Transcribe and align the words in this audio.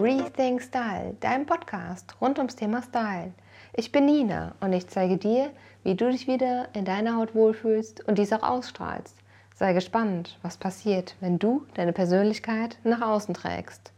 Rethink 0.00 0.62
Style, 0.62 1.16
dein 1.20 1.46
Podcast 1.46 2.16
rund 2.20 2.38
ums 2.38 2.56
Thema 2.56 2.82
Style. 2.82 3.32
Ich 3.74 3.92
bin 3.92 4.06
Nina 4.06 4.54
und 4.60 4.72
ich 4.72 4.88
zeige 4.88 5.16
dir, 5.16 5.50
wie 5.82 5.94
du 5.94 6.10
dich 6.10 6.26
wieder 6.26 6.68
in 6.74 6.84
deiner 6.84 7.16
Haut 7.16 7.34
wohlfühlst 7.34 8.06
und 8.06 8.18
dies 8.18 8.32
auch 8.32 8.42
ausstrahlst. 8.42 9.16
Sei 9.54 9.72
gespannt, 9.72 10.38
was 10.42 10.56
passiert, 10.56 11.16
wenn 11.20 11.38
du 11.38 11.66
deine 11.74 11.92
Persönlichkeit 11.92 12.78
nach 12.84 13.02
außen 13.02 13.34
trägst. 13.34 13.92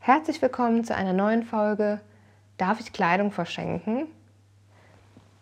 Herzlich 0.00 0.40
willkommen 0.42 0.84
zu 0.84 0.94
einer 0.94 1.12
neuen 1.12 1.42
Folge 1.42 2.00
Darf 2.56 2.80
ich 2.80 2.92
Kleidung 2.92 3.30
verschenken? 3.30 4.06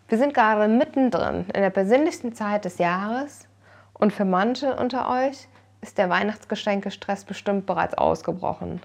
Wir 0.08 0.18
sind 0.18 0.34
gerade 0.34 0.68
mittendrin 0.68 1.46
in 1.54 1.62
der 1.62 1.70
persönlichsten 1.70 2.34
Zeit 2.34 2.64
des 2.64 2.78
Jahres 2.78 3.48
und 3.94 4.12
für 4.12 4.24
manche 4.24 4.76
unter 4.76 5.08
euch 5.08 5.48
ist 5.86 5.98
der 5.98 6.10
Weihnachtsgeschenke-Stress 6.10 7.24
bestimmt 7.24 7.64
bereits 7.64 7.94
ausgebrochen. 7.94 8.82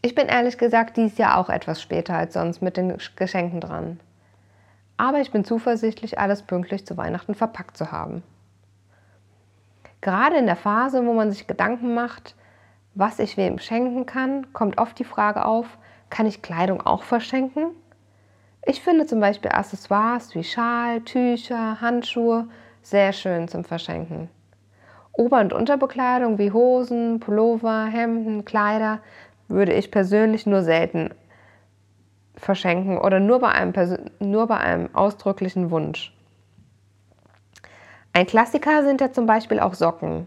Ich 0.00 0.14
bin 0.14 0.26
ehrlich 0.26 0.56
gesagt 0.56 0.96
dieses 0.96 1.18
Jahr 1.18 1.36
auch 1.36 1.50
etwas 1.50 1.82
später 1.82 2.14
als 2.14 2.32
sonst 2.32 2.62
mit 2.62 2.78
den 2.78 2.96
Geschenken 3.16 3.60
dran. 3.60 4.00
Aber 4.96 5.20
ich 5.20 5.32
bin 5.32 5.44
zuversichtlich, 5.44 6.18
alles 6.18 6.42
pünktlich 6.42 6.86
zu 6.86 6.96
Weihnachten 6.96 7.34
verpackt 7.34 7.76
zu 7.76 7.92
haben. 7.92 8.22
Gerade 10.00 10.36
in 10.36 10.46
der 10.46 10.56
Phase, 10.56 11.04
wo 11.04 11.12
man 11.12 11.30
sich 11.30 11.46
Gedanken 11.46 11.94
macht, 11.94 12.34
was 12.94 13.18
ich 13.18 13.36
wem 13.36 13.58
schenken 13.58 14.06
kann, 14.06 14.52
kommt 14.54 14.78
oft 14.78 14.98
die 14.98 15.04
Frage 15.04 15.44
auf, 15.44 15.66
kann 16.08 16.26
ich 16.26 16.42
Kleidung 16.42 16.80
auch 16.80 17.02
verschenken? 17.02 17.66
Ich 18.64 18.80
finde 18.80 19.06
zum 19.06 19.20
Beispiel 19.20 19.50
Accessoires 19.50 20.34
wie 20.34 20.44
Schal, 20.44 21.02
Tücher, 21.02 21.82
Handschuhe 21.82 22.48
sehr 22.82 23.12
schön 23.12 23.48
zum 23.48 23.64
Verschenken. 23.64 24.30
Ober- 25.16 25.40
und 25.40 25.52
Unterbekleidung 25.52 26.38
wie 26.38 26.50
Hosen, 26.52 27.20
Pullover, 27.20 27.86
Hemden, 27.86 28.44
Kleider 28.44 29.00
würde 29.48 29.72
ich 29.72 29.90
persönlich 29.90 30.46
nur 30.46 30.62
selten 30.62 31.10
verschenken 32.36 32.98
oder 32.98 33.20
nur 33.20 33.38
bei 33.38 33.50
einem, 33.50 33.72
nur 34.18 34.46
bei 34.46 34.56
einem 34.56 34.94
ausdrücklichen 34.94 35.70
Wunsch. 35.70 36.12
Ein 38.12 38.26
Klassiker 38.26 38.82
sind 38.84 39.00
ja 39.00 39.12
zum 39.12 39.26
Beispiel 39.26 39.60
auch 39.60 39.74
Socken, 39.74 40.26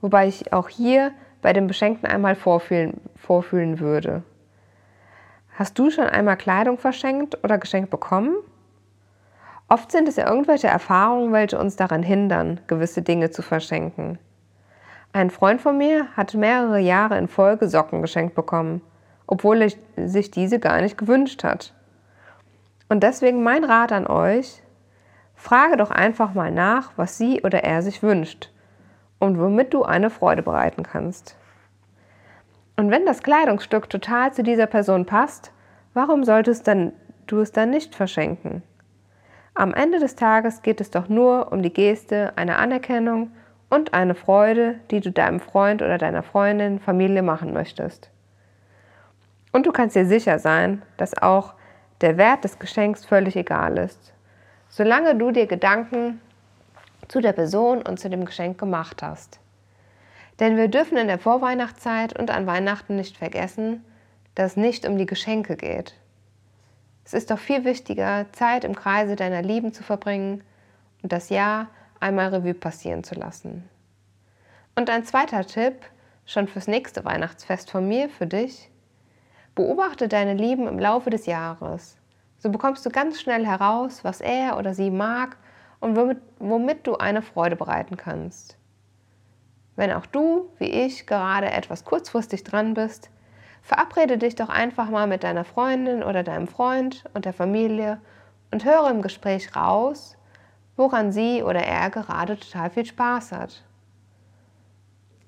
wobei 0.00 0.28
ich 0.28 0.52
auch 0.52 0.68
hier 0.68 1.12
bei 1.40 1.52
dem 1.52 1.66
Beschenkten 1.66 2.08
einmal 2.08 2.34
vorfühlen, 2.34 3.00
vorfühlen 3.16 3.80
würde. 3.80 4.22
Hast 5.54 5.78
du 5.78 5.90
schon 5.90 6.06
einmal 6.06 6.36
Kleidung 6.36 6.78
verschenkt 6.78 7.42
oder 7.44 7.58
geschenkt 7.58 7.90
bekommen? 7.90 8.34
Oft 9.72 9.90
sind 9.90 10.06
es 10.06 10.16
ja 10.16 10.28
irgendwelche 10.28 10.66
Erfahrungen, 10.66 11.32
welche 11.32 11.58
uns 11.58 11.76
daran 11.76 12.02
hindern, 12.02 12.60
gewisse 12.66 13.00
Dinge 13.00 13.30
zu 13.30 13.40
verschenken. 13.40 14.18
Ein 15.14 15.30
Freund 15.30 15.62
von 15.62 15.78
mir 15.78 16.08
hat 16.14 16.34
mehrere 16.34 16.78
Jahre 16.78 17.16
in 17.16 17.26
Folge 17.26 17.66
Socken 17.70 18.02
geschenkt 18.02 18.34
bekommen, 18.34 18.82
obwohl 19.26 19.62
er 19.62 19.70
sich 20.06 20.30
diese 20.30 20.58
gar 20.58 20.82
nicht 20.82 20.98
gewünscht 20.98 21.42
hat. 21.42 21.72
Und 22.90 23.02
deswegen 23.02 23.42
mein 23.42 23.64
Rat 23.64 23.92
an 23.92 24.06
euch, 24.06 24.62
frage 25.36 25.78
doch 25.78 25.90
einfach 25.90 26.34
mal 26.34 26.50
nach, 26.50 26.92
was 26.96 27.16
sie 27.16 27.40
oder 27.40 27.64
er 27.64 27.80
sich 27.80 28.02
wünscht 28.02 28.50
und 29.20 29.40
womit 29.40 29.72
du 29.72 29.84
eine 29.84 30.10
Freude 30.10 30.42
bereiten 30.42 30.82
kannst. 30.82 31.34
Und 32.76 32.90
wenn 32.90 33.06
das 33.06 33.22
Kleidungsstück 33.22 33.88
total 33.88 34.34
zu 34.34 34.42
dieser 34.42 34.66
Person 34.66 35.06
passt, 35.06 35.50
warum 35.94 36.24
solltest 36.24 36.68
du 37.26 37.40
es 37.40 37.52
dann 37.52 37.70
nicht 37.70 37.94
verschenken? 37.94 38.62
Am 39.54 39.74
Ende 39.74 39.98
des 39.98 40.16
Tages 40.16 40.62
geht 40.62 40.80
es 40.80 40.90
doch 40.90 41.08
nur 41.08 41.52
um 41.52 41.62
die 41.62 41.72
Geste 41.72 42.32
einer 42.36 42.58
Anerkennung 42.58 43.32
und 43.68 43.92
eine 43.92 44.14
Freude, 44.14 44.80
die 44.90 45.00
du 45.00 45.10
deinem 45.10 45.40
Freund 45.40 45.82
oder 45.82 45.98
deiner 45.98 46.22
Freundin, 46.22 46.80
Familie 46.80 47.22
machen 47.22 47.52
möchtest. 47.52 48.10
Und 49.52 49.66
du 49.66 49.72
kannst 49.72 49.94
dir 49.94 50.06
sicher 50.06 50.38
sein, 50.38 50.82
dass 50.96 51.16
auch 51.16 51.54
der 52.00 52.16
Wert 52.16 52.44
des 52.44 52.58
Geschenks 52.58 53.04
völlig 53.04 53.36
egal 53.36 53.76
ist, 53.76 54.14
solange 54.68 55.14
du 55.14 55.30
dir 55.30 55.46
Gedanken 55.46 56.20
zu 57.08 57.20
der 57.20 57.32
Person 57.32 57.82
und 57.82 58.00
zu 58.00 58.08
dem 58.08 58.24
Geschenk 58.24 58.58
gemacht 58.58 59.02
hast. 59.02 59.38
Denn 60.40 60.56
wir 60.56 60.68
dürfen 60.68 60.96
in 60.96 61.08
der 61.08 61.18
Vorweihnachtszeit 61.18 62.18
und 62.18 62.30
an 62.30 62.46
Weihnachten 62.46 62.96
nicht 62.96 63.18
vergessen, 63.18 63.84
dass 64.34 64.52
es 64.52 64.56
nicht 64.56 64.88
um 64.88 64.96
die 64.96 65.06
Geschenke 65.06 65.56
geht, 65.56 65.94
es 67.12 67.24
ist 67.24 67.30
doch 67.30 67.38
viel 67.38 67.66
wichtiger, 67.66 68.24
Zeit 68.32 68.64
im 68.64 68.74
Kreise 68.74 69.16
deiner 69.16 69.42
Lieben 69.42 69.74
zu 69.74 69.82
verbringen 69.82 70.42
und 71.02 71.12
das 71.12 71.28
Jahr 71.28 71.68
einmal 72.00 72.28
Revue 72.28 72.54
passieren 72.54 73.04
zu 73.04 73.14
lassen. 73.14 73.68
Und 74.76 74.88
ein 74.88 75.04
zweiter 75.04 75.46
Tipp, 75.46 75.74
schon 76.24 76.48
fürs 76.48 76.68
nächste 76.68 77.04
Weihnachtsfest 77.04 77.70
von 77.70 77.86
mir, 77.86 78.08
für 78.08 78.26
dich. 78.26 78.70
Beobachte 79.54 80.08
deine 80.08 80.32
Lieben 80.32 80.66
im 80.66 80.78
Laufe 80.78 81.10
des 81.10 81.26
Jahres. 81.26 81.98
So 82.38 82.48
bekommst 82.48 82.86
du 82.86 82.88
ganz 82.88 83.20
schnell 83.20 83.44
heraus, 83.44 84.04
was 84.04 84.22
er 84.22 84.56
oder 84.56 84.72
sie 84.72 84.90
mag 84.90 85.36
und 85.80 85.96
womit, 85.96 86.18
womit 86.38 86.86
du 86.86 86.96
eine 86.96 87.20
Freude 87.20 87.56
bereiten 87.56 87.98
kannst. 87.98 88.56
Wenn 89.76 89.92
auch 89.92 90.06
du, 90.06 90.48
wie 90.58 90.70
ich, 90.70 91.06
gerade 91.06 91.50
etwas 91.50 91.84
kurzfristig 91.84 92.42
dran 92.42 92.72
bist, 92.72 93.10
Verabrede 93.62 94.18
dich 94.18 94.34
doch 94.34 94.48
einfach 94.48 94.90
mal 94.90 95.06
mit 95.06 95.22
deiner 95.22 95.44
Freundin 95.44 96.02
oder 96.02 96.22
deinem 96.22 96.48
Freund 96.48 97.04
und 97.14 97.24
der 97.24 97.32
Familie 97.32 98.00
und 98.50 98.64
höre 98.64 98.90
im 98.90 99.02
Gespräch 99.02 99.54
raus, 99.56 100.16
woran 100.76 101.12
sie 101.12 101.42
oder 101.42 101.60
er 101.60 101.90
gerade 101.90 102.38
total 102.38 102.70
viel 102.70 102.84
Spaß 102.84 103.32
hat. 103.32 103.62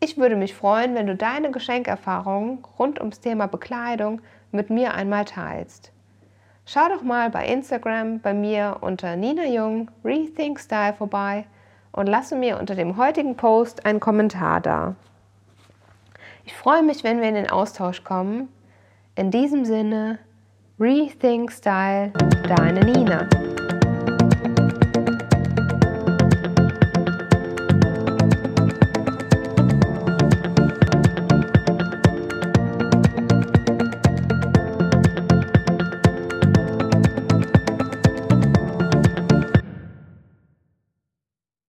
Ich 0.01 0.19
würde 0.19 0.37
mich 0.37 0.55
freuen, 0.55 0.95
wenn 0.95 1.07
du 1.07 1.17
deine 1.17 1.51
Geschenkerfahrungen 1.51 2.63
rund 2.79 2.99
ums 2.99 3.21
Thema 3.21 3.47
Bekleidung 3.47 4.21
mit 4.53 4.69
mir 4.69 4.93
einmal 4.93 5.25
teilst. 5.25 5.93
Schau 6.67 6.89
doch 6.89 7.03
mal 7.03 7.31
bei 7.31 7.47
Instagram 7.47 8.21
bei 8.21 8.35
mir 8.35 8.79
unter 8.81 9.17
Nina 9.17 9.47
Jung 9.47 9.91
Rethink 10.05 10.59
Style 10.59 10.95
vorbei 10.95 11.47
und 11.93 12.07
lasse 12.07 12.37
mir 12.37 12.59
unter 12.59 12.75
dem 12.75 12.97
heutigen 12.97 13.37
Post 13.37 13.87
einen 13.87 14.01
Kommentar 14.01 14.61
da. 14.61 14.97
Ich 16.47 16.55
freue 16.55 16.83
mich, 16.83 17.05
wenn 17.05 17.21
wir 17.21 17.29
in 17.29 17.37
den 17.37 17.49
Austausch 17.49 18.05
kommen. 18.05 18.49
In 19.15 19.31
diesem 19.31 19.65
Sinne, 19.65 20.19
Rethink 20.79 21.51
Style, 21.51 22.13
deine 22.47 22.81
Nina. 22.81 23.27